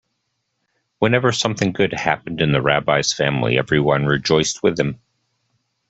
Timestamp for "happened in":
1.93-2.51